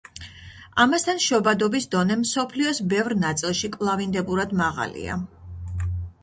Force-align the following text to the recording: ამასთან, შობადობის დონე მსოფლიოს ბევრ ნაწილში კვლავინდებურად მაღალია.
ამასთან, 0.85 1.19
შობადობის 1.25 1.85
დონე 1.95 2.17
მსოფლიოს 2.21 2.79
ბევრ 2.95 3.15
ნაწილში 3.25 3.71
კვლავინდებურად 3.77 4.57
მაღალია. 4.63 5.21